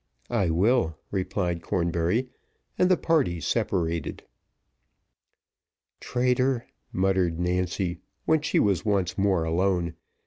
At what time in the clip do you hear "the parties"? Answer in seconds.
2.89-3.45